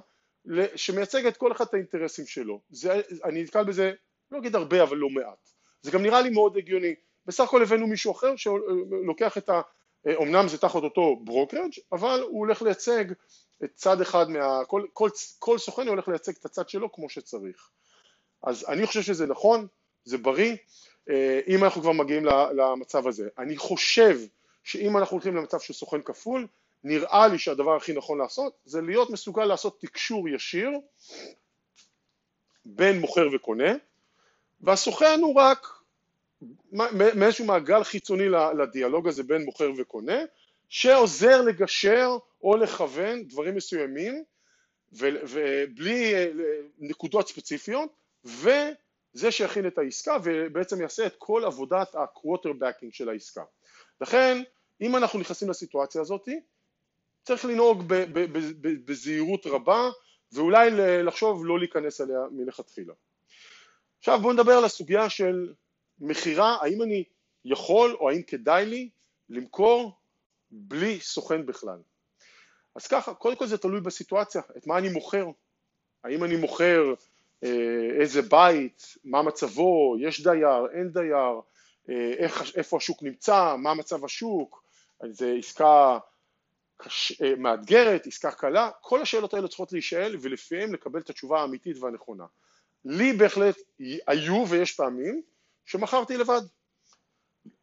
[0.76, 2.60] שמייצגת כל אחד את האינטרסים שלו.
[2.70, 3.92] זה, אני נתקל בזה,
[4.30, 5.48] לא אגיד הרבה, אבל לא מעט.
[5.82, 6.94] זה גם נראה לי מאוד הגיוני.
[7.26, 9.60] בסך הכל הבאנו מישהו אחר שלוקח את ה...
[10.22, 13.04] אמנם זה תחת אותו ברוקרג' אבל הוא הולך לייצג
[13.64, 14.64] את צד אחד מה...
[14.66, 17.70] כל, כל, כל סוכן הולך לייצג את הצד שלו כמו שצריך.
[18.42, 19.66] אז אני חושב שזה נכון,
[20.04, 20.56] זה בריא,
[21.48, 22.24] אם אנחנו כבר מגיעים
[22.56, 23.28] למצב הזה.
[23.38, 24.18] אני חושב
[24.64, 26.46] שאם אנחנו הולכים למצב של סוכן כפול,
[26.84, 30.70] נראה לי שהדבר הכי נכון לעשות זה להיות מסוגל לעשות תקשור ישיר
[32.64, 33.72] בין מוכר וקונה
[34.60, 35.66] והסוכן הוא רק
[36.92, 40.18] מאיזשהו מעגל חיצוני לדיאלוג הזה בין מוכר וקונה
[40.68, 44.24] שעוזר לגשר או לכוון דברים מסוימים
[44.92, 46.26] ובלי אה,
[46.78, 47.90] נקודות ספציפיות
[49.14, 53.42] וזה שיכין את העסקה ובעצם יעשה את כל עבודת ה-quarterbacking של העסקה.
[54.00, 54.42] לכן
[54.80, 56.28] אם אנחנו נכנסים לסיטואציה הזאת
[57.22, 57.84] צריך לנהוג
[58.84, 59.90] בזהירות רבה
[60.32, 60.70] ואולי
[61.04, 62.94] לחשוב לא להיכנס אליה מלכתחילה.
[63.98, 65.52] עכשיו בואו נדבר על הסוגיה של
[65.98, 67.04] מכירה, האם אני
[67.44, 68.90] יכול או האם כדאי לי
[69.28, 69.98] למכור
[70.50, 71.78] בלי סוכן בכלל.
[72.74, 75.26] אז ככה, קודם כל זה תלוי בסיטואציה, את מה אני מוכר.
[76.04, 76.94] האם אני מוכר
[78.00, 81.40] איזה בית, מה מצבו, יש דייר, אין דייר,
[81.88, 84.64] אה, איך, איפה השוק נמצא, מה מצב השוק,
[85.10, 85.98] זה עסקה
[86.76, 87.22] קש...
[87.22, 92.24] אה, מאתגרת, עסקה קלה, כל השאלות האלה צריכות להישאל ולפיהם לקבל את התשובה האמיתית והנכונה.
[92.84, 93.56] לי בהחלט
[94.06, 95.22] היו ויש פעמים
[95.66, 96.42] שמכרתי לבד,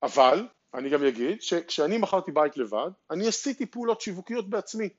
[0.04, 4.90] אבל אני גם אגיד שכשאני מכרתי בית לבד, אני עשיתי פעולות שיווקיות בעצמי.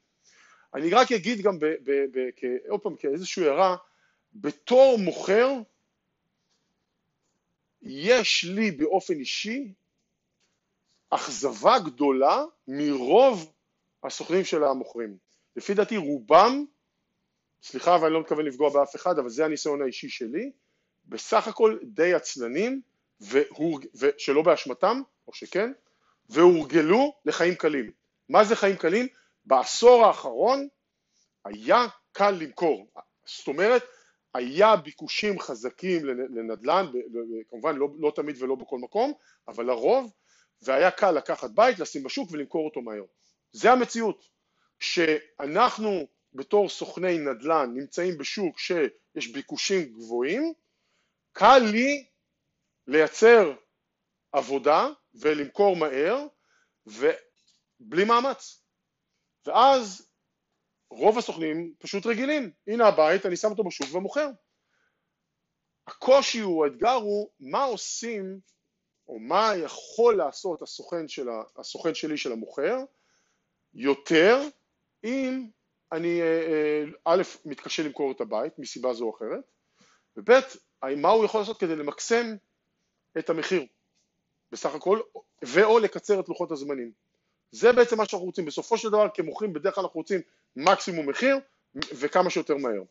[0.74, 1.58] אני רק אגיד גם,
[2.68, 3.76] עוד פעם, כאיזושהי הערה,
[4.34, 5.48] בתור מוכר,
[7.82, 9.72] יש לי באופן אישי
[11.10, 13.52] אכזבה גדולה מרוב
[14.04, 15.16] הסוכנים של המוכרים.
[15.56, 16.64] לפי דעתי רובם,
[17.62, 20.50] סליחה ואני לא מתכוון לפגוע באף אחד, אבל זה הניסיון האישי שלי,
[21.06, 22.80] בסך הכל די עצלנים,
[23.20, 23.86] והורג...
[23.94, 25.72] ושלא באשמתם, או שכן,
[26.28, 27.90] והורגלו לחיים קלים.
[28.28, 29.06] מה זה חיים קלים?
[29.44, 30.68] בעשור האחרון
[31.44, 32.86] היה קל למכור.
[33.24, 33.82] זאת אומרת,
[34.34, 36.86] היה ביקושים חזקים לנדל"ן,
[37.48, 39.12] כמובן לא, לא תמיד ולא בכל מקום,
[39.48, 40.12] אבל לרוב,
[40.62, 43.04] והיה קל לקחת בית, לשים בשוק ולמכור אותו מהר.
[43.52, 44.28] זה המציאות.
[44.78, 50.52] כשאנחנו בתור סוכני נדל"ן נמצאים בשוק שיש ביקושים גבוהים,
[51.32, 52.06] קל לי
[52.86, 53.52] לייצר
[54.32, 56.26] עבודה ולמכור מהר
[56.86, 58.62] ובלי מאמץ.
[59.46, 60.09] ואז
[60.90, 64.28] רוב הסוכנים פשוט רגילים, הנה הבית, אני שם אותו בשוק ומוכר.
[65.86, 68.40] הקושי הוא, האתגר הוא, מה עושים,
[69.08, 72.78] או מה יכול לעשות הסוכן, של, הסוכן שלי של המוכר,
[73.74, 74.42] יותר
[75.04, 75.48] אם
[75.92, 79.44] אני אה, אה, א', מתקשה למכור את הבית מסיבה זו או אחרת,
[80.16, 80.32] וב',
[80.96, 82.36] מה הוא יכול לעשות כדי למקסם
[83.18, 83.66] את המחיר
[84.52, 85.00] בסך הכל,
[85.42, 86.92] ואו לקצר את לוחות הזמנים.
[87.50, 90.20] זה בעצם מה שאנחנו רוצים, בסופו של דבר כמוכרים בדרך כלל אנחנו רוצים
[90.56, 91.38] מקסימום מחיר
[91.74, 92.82] וכמה שיותר מהר.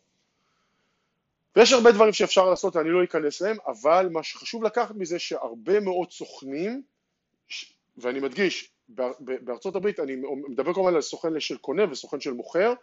[1.56, 5.80] ויש הרבה דברים שאפשר לעשות, אני לא אכנס להם, אבל מה שחשוב לקחת מזה שהרבה
[5.80, 6.82] מאוד סוכנים,
[7.98, 8.72] ואני מדגיש,
[9.20, 10.16] בארצות הברית, אני
[10.48, 12.74] מדבר כמובן על סוכן של קונה וסוכן של מוכר,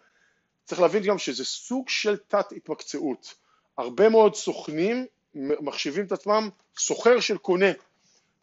[0.65, 3.35] צריך להבין גם שזה סוג של תת התמקצעות.
[3.79, 7.71] הרבה מאוד סוכנים מחשיבים את עצמם סוחר של קונה,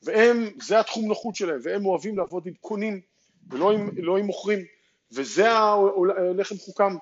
[0.04, 3.02] והם, זה התחום נוחות שלהם, והם אוהבים לעבוד עם קונים
[3.50, 4.66] ולא עם, לא עם מוכרים,
[5.14, 6.98] וזה הלחם חוקם.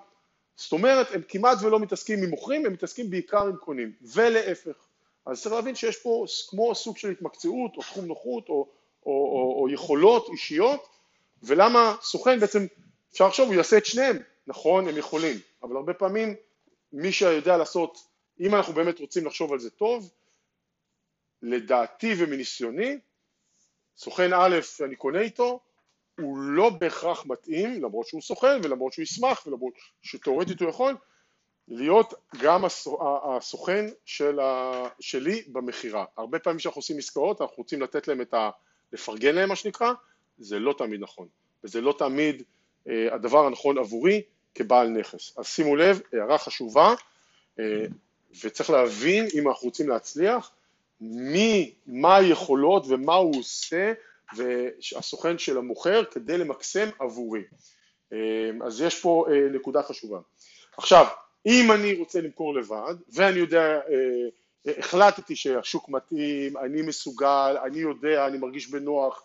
[0.56, 4.76] זאת אומרת, הם כמעט ולא מתעסקים עם מוכרים, הם מתעסקים בעיקר עם קונים, ולהפך.
[5.26, 8.68] אז צריך להבין שיש פה כמו סוג של התמקצעות, או תחום נוחות, או,
[9.06, 10.88] או, או, או יכולות אישיות,
[11.44, 12.66] ולמה סוכן בעצם,
[13.12, 16.36] אפשר לחשוב, הוא יעשה את שניהם, נכון, הם יכולים, אבל הרבה פעמים
[16.94, 17.98] מי שיודע לעשות,
[18.40, 20.10] אם אנחנו באמת רוצים לחשוב על זה טוב,
[21.42, 23.00] לדעתי ומניסיוני,
[23.98, 25.60] סוכן א' שאני קונה איתו,
[26.22, 30.96] הוא לא בהכרח מתאים, למרות שהוא סוכן ולמרות שהוא ישמח ולמרות שתאורטית הוא יכול,
[31.68, 32.66] להיות גם
[33.36, 34.84] הסוכן של ה...
[35.00, 36.06] שלי במכירה.
[36.18, 38.50] הרבה פעמים כשאנחנו עושים עסקאות אנחנו רוצים לתת להם את ה...
[38.94, 39.94] לפרגן להם מה שנקרא,
[40.38, 41.28] זה לא תמיד נכון,
[41.64, 42.44] וזה לא תמיד
[42.90, 44.22] אה, הדבר הנכון עבורי
[44.56, 45.38] כבעל נכס.
[45.38, 46.94] אז שימו לב, הערה חשובה,
[47.60, 47.86] אה,
[48.44, 50.52] וצריך להבין אם אנחנו רוצים להצליח,
[51.02, 53.94] מי, מה היכולות ומה הוא עושה
[54.36, 57.44] והסוכן של המוכר כדי למקסם עבורי.
[58.14, 60.20] אה, אז יש פה אה, נקודה חשובה.
[60.78, 61.06] עכשיו,
[61.46, 68.28] אם אני רוצה למכור לבד ואני יודע, אה, החלטתי שהשוק מתאים, אני מסוגל, אני יודע,
[68.28, 69.24] אני מרגיש בנוח,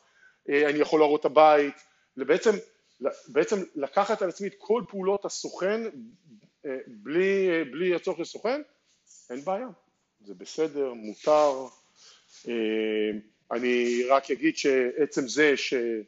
[0.49, 1.75] אני יכול להראות את הבית,
[2.17, 2.51] בעצם,
[3.29, 5.81] בעצם לקחת על עצמי את כל פעולות הסוכן
[6.87, 8.63] בלי, בלי הצורך לסוכן,
[9.31, 9.69] אין בעיה,
[10.25, 11.67] זה בסדר, מותר.
[13.53, 16.03] אני רק אגיד שעצם זה שאני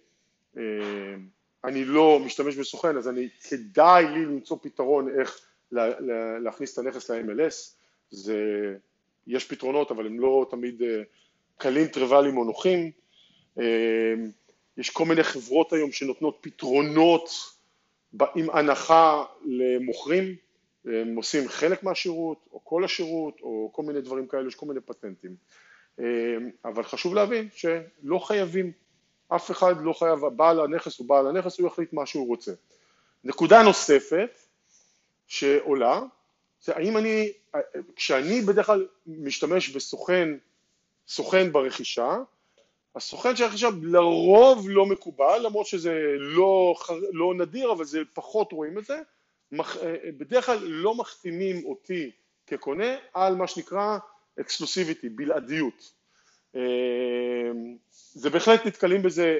[1.64, 5.40] אה, לא משתמש בסוכן, אז אני, כדאי לי למצוא פתרון איך
[6.42, 7.74] להכניס את הנכס ל-MLS,
[8.10, 8.74] זה,
[9.26, 11.02] יש פתרונות אבל הם לא תמיד אה,
[11.56, 12.90] קלים, טריווליים או נוחים,
[13.58, 14.14] אה,
[14.76, 17.30] יש כל מיני חברות היום שנותנות פתרונות
[18.34, 20.36] עם הנחה למוכרים,
[20.84, 24.80] הם עושים חלק מהשירות או כל השירות או כל מיני דברים כאלה, יש כל מיני
[24.80, 25.36] פטנטים.
[25.98, 28.72] אמ, אבל חשוב להבין שלא חייבים,
[29.28, 32.52] אף אחד לא חייב, בעל הנכס הוא בעל הנכס, הוא יחליט מה שהוא רוצה.
[33.24, 34.38] נקודה נוספת
[35.26, 36.00] שעולה,
[36.62, 37.32] זה האם אני,
[37.96, 40.28] כשאני בדרך כלל משתמש בסוכן,
[41.08, 42.18] סוכן ברכישה,
[42.94, 46.74] הסוכן של הרכישה לרוב לא מקובל, למרות שזה לא,
[47.12, 49.00] לא נדיר, אבל זה פחות רואים את זה,
[50.18, 52.10] בדרך כלל לא מחתימים אותי
[52.46, 53.98] כקונה על מה שנקרא
[54.40, 55.92] אקסקלוסיביטי, בלעדיות.
[56.56, 57.50] אה,
[57.90, 59.38] זה בהחלט נתקלים בזה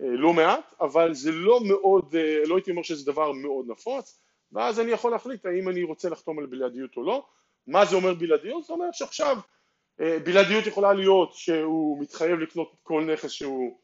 [0.00, 4.20] אה, לא מעט, אבל זה לא מאוד, אה, לא הייתי אומר שזה דבר מאוד נפוץ,
[4.52, 7.26] ואז אני יכול להחליט האם אני רוצה לחתום על בלעדיות או לא.
[7.66, 8.64] מה זה אומר בלעדיות?
[8.64, 9.36] זה אומר שעכשיו
[10.00, 13.78] אה, בלעדיות יכולה להיות שהוא מתחייב לקנות כל נכס שהוא,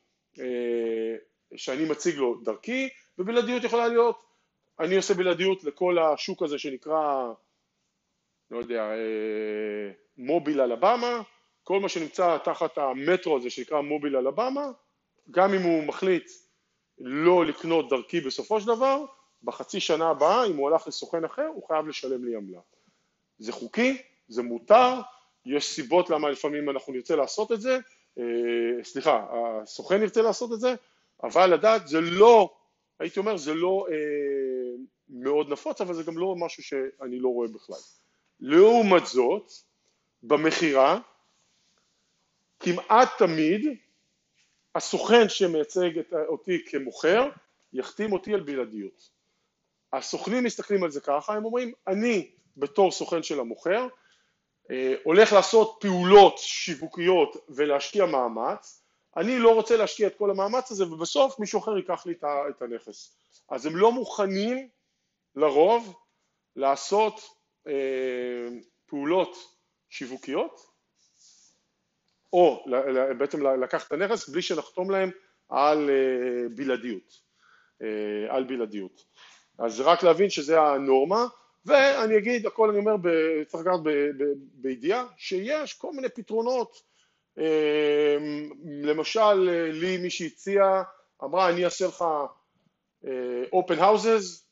[1.57, 4.22] שאני מציג לו דרכי, ובלעדיות יכולה להיות,
[4.81, 7.33] אני עושה בלעדיות לכל השוק הזה שנקרא,
[8.50, 11.22] לא יודע, אה, מוביל אלבמה,
[11.64, 14.70] כל מה שנמצא תחת המטרו הזה שנקרא מוביל אלבמה,
[15.30, 16.30] גם אם הוא מחליט
[16.98, 19.04] לא לקנות דרכי בסופו של דבר,
[19.42, 22.61] בחצי שנה הבאה, אם הוא הלך לסוכן אחר, הוא חייב לשלם לי עמלה.
[23.38, 25.00] זה חוקי, זה מותר,
[25.46, 27.78] יש סיבות למה לפעמים אנחנו נרצה לעשות את זה,
[28.18, 30.74] אה, סליחה, הסוכן ירצה לעשות את זה,
[31.22, 32.54] אבל לדעת זה לא,
[32.98, 33.96] הייתי אומר, זה לא אה,
[35.09, 37.78] מאוד נפוץ, אבל זה גם לא משהו שאני לא רואה בכלל.
[38.40, 39.53] לעומת זאת,
[40.22, 40.99] במכירה,
[42.61, 43.79] כמעט תמיד
[44.75, 45.90] הסוכן שמייצג
[46.29, 47.29] אותי כמוכר
[47.72, 49.11] יחתים אותי על בלעדיות.
[49.92, 53.88] הסוכנים מסתכלים על זה ככה, הם אומרים, אני בתור סוכן של המוכר,
[54.70, 58.83] אה, הולך לעשות פעולות שיווקיות ולהשקיע מאמץ,
[59.16, 63.16] אני לא רוצה להשקיע את כל המאמץ הזה ובסוף מישהו אחר ייקח לי את הנכס.
[63.49, 64.68] אז הם לא מוכנים
[65.37, 65.94] לרוב
[66.57, 67.36] לעשות
[68.87, 69.37] פעולות
[69.88, 70.61] שיווקיות
[72.33, 72.64] או
[73.18, 75.11] בעצם לקחת את הנכס בלי שנחתום להם
[75.48, 77.20] על אה, בלעדיות,
[78.29, 79.05] על בלעדיות.
[79.59, 81.26] אז רק להבין שזה הנורמה
[81.66, 82.94] ואני אגיד, הכל אני אומר,
[83.46, 83.81] צריך לקחת
[84.55, 86.83] בידיעה, שיש כל מיני פתרונות,
[87.38, 88.50] אמ,
[88.83, 89.35] למשל
[89.72, 90.83] לי מי שהציע,
[91.24, 92.05] אמרה אני אעשה לך
[93.07, 94.45] אה, open houses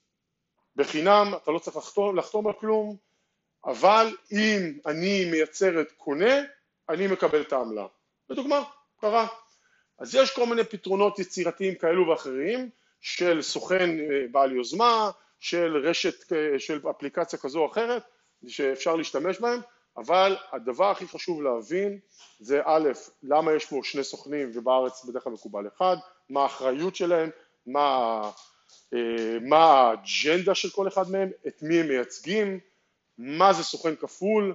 [0.76, 2.96] בחינם, אתה לא צריך לחתום, לחתום על כלום,
[3.64, 6.34] אבל אם אני מייצרת קונה,
[6.88, 7.86] אני מקבל את העמלה.
[8.30, 8.62] לדוגמה,
[9.00, 9.26] קרה.
[9.98, 15.10] אז יש כל מיני פתרונות יצירתיים כאלו ואחרים של סוכן אה, בעל יוזמה,
[15.40, 18.02] של רשת, של אפליקציה כזו או אחרת
[18.46, 19.60] שאפשר להשתמש בהם,
[19.96, 21.98] אבל הדבר הכי חשוב להבין
[22.40, 22.88] זה א',
[23.22, 25.96] למה יש פה שני סוכנים ובארץ בדרך כלל מקובל אחד,
[26.30, 27.30] מה האחריות שלהם,
[27.66, 28.30] מה, אה,
[29.40, 32.60] מה האג'נדה של כל אחד מהם, את מי הם מייצגים,
[33.18, 34.54] מה זה סוכן כפול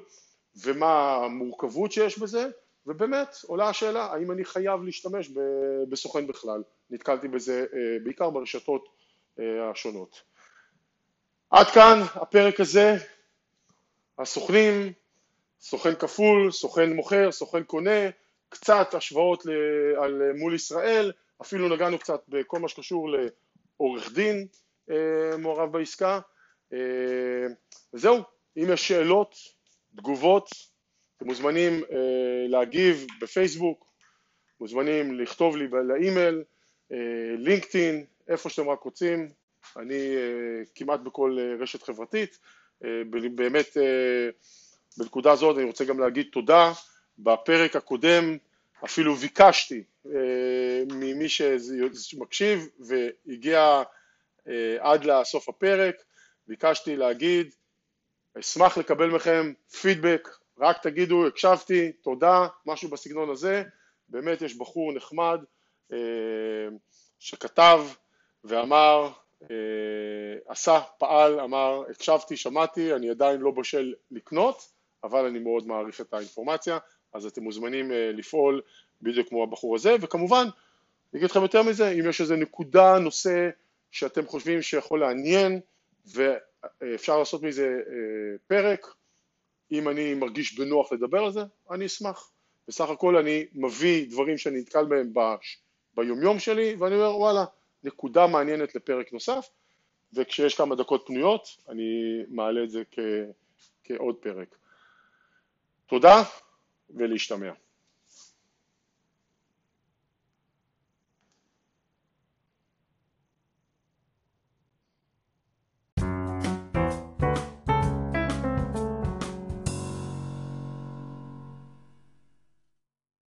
[0.55, 2.47] ומה המורכבות שיש בזה,
[2.87, 5.29] ובאמת עולה השאלה האם אני חייב להשתמש
[5.89, 8.85] בסוכן בכלל, נתקלתי בזה אה, בעיקר ברשתות
[9.39, 10.21] אה, השונות.
[11.49, 12.97] עד כאן הפרק הזה,
[14.19, 14.93] הסוכנים,
[15.61, 18.09] סוכן כפול, סוכן מוכר, סוכן קונה,
[18.49, 19.43] קצת השוואות
[20.35, 23.09] מול ישראל, אפילו נגענו קצת בכל מה שקשור
[23.79, 24.47] לעורך דין
[24.91, 26.19] אה, מעורב בעסקה.
[26.73, 27.47] אה,
[27.93, 28.17] וזהו,
[28.57, 29.35] אם יש שאלות,
[29.95, 30.49] תגובות,
[31.17, 33.89] אתם מוזמנים אה, להגיב בפייסבוק,
[34.59, 36.43] מוזמנים לכתוב לי לאימייל,
[37.37, 39.29] לינקדאין, איפה שאתם רק רוצים,
[39.77, 40.15] אני
[40.75, 42.39] כמעט בכל רשת חברתית,
[43.35, 43.77] באמת
[44.97, 46.71] בנקודה הזאת אני רוצה גם להגיד תודה,
[47.19, 48.37] בפרק הקודם
[48.85, 49.83] אפילו ביקשתי
[50.91, 51.29] ממי
[51.93, 53.83] שמקשיב והגיע
[54.79, 55.95] עד לסוף הפרק,
[56.47, 57.55] ביקשתי להגיד,
[58.39, 60.27] אשמח לקבל מכם פידבק,
[60.59, 63.63] רק תגידו הקשבתי, תודה, משהו בסגנון הזה,
[64.09, 65.39] באמת יש בחור נחמד
[67.19, 67.81] שכתב
[68.43, 69.11] ואמר
[69.43, 69.47] אה,
[70.47, 74.71] עשה, פעל, אמר, הקשבתי, שמעתי, אני עדיין לא בשל לקנות,
[75.03, 76.77] אבל אני מאוד מעריך את האינפורמציה,
[77.13, 78.61] אז אתם מוזמנים אה, לפעול
[79.01, 83.49] בדיוק כמו הבחור הזה, וכמובן, אני אגיד לכם יותר מזה, אם יש איזה נקודה, נושא
[83.91, 85.59] שאתם חושבים שיכול לעניין
[86.05, 88.93] ואפשר לעשות מזה אה, פרק,
[89.71, 91.41] אם אני מרגיש בנוח לדבר על זה,
[91.71, 92.31] אני אשמח.
[92.67, 95.13] בסך הכל אני מביא דברים שאני נתקל בהם
[95.95, 97.45] ביומיום שלי, ואני אומר וואלה,
[97.83, 99.49] נקודה מעניינת לפרק נוסף,
[100.13, 102.99] וכשיש כמה דקות פנויות אני מעלה את זה כ,
[103.83, 104.55] כעוד פרק.
[105.87, 106.23] תודה
[106.95, 107.55] Feliz também.